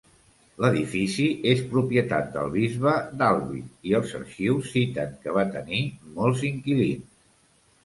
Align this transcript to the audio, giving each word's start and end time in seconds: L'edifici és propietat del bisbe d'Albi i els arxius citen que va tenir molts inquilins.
L'edifici 0.63 1.25
és 1.51 1.61
propietat 1.73 2.31
del 2.37 2.49
bisbe 2.55 2.95
d'Albi 3.21 3.61
i 3.91 3.95
els 4.01 4.15
arxius 4.23 4.73
citen 4.79 5.15
que 5.27 5.39
va 5.39 5.47
tenir 5.55 5.85
molts 6.19 6.45
inquilins. 6.53 7.09